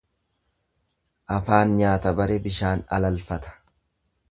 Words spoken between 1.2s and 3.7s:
Afaan nyaata bare bishaan alalfata.